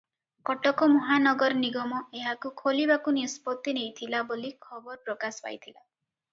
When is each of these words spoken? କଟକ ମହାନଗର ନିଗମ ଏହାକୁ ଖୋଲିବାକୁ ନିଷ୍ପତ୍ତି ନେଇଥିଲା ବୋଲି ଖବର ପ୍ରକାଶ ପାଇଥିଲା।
କଟକ 0.49 0.87
ମହାନଗର 0.93 1.57
ନିଗମ 1.59 1.99
ଏହାକୁ 2.23 2.53
ଖୋଲିବାକୁ 2.63 3.15
ନିଷ୍ପତ୍ତି 3.19 3.77
ନେଇଥିଲା 3.81 4.25
ବୋଲି 4.33 4.53
ଖବର 4.67 5.01
ପ୍ରକାଶ 5.07 5.49
ପାଇଥିଲା। 5.49 5.81